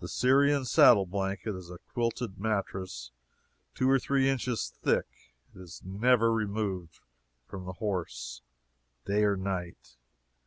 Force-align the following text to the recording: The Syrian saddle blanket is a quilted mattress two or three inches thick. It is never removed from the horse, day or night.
The 0.00 0.08
Syrian 0.08 0.64
saddle 0.64 1.04
blanket 1.04 1.54
is 1.54 1.70
a 1.70 1.76
quilted 1.92 2.38
mattress 2.40 3.10
two 3.74 3.90
or 3.90 3.98
three 3.98 4.26
inches 4.26 4.66
thick. 4.66 5.04
It 5.54 5.60
is 5.60 5.82
never 5.84 6.32
removed 6.32 7.00
from 7.46 7.66
the 7.66 7.74
horse, 7.74 8.40
day 9.04 9.24
or 9.24 9.36
night. 9.36 9.98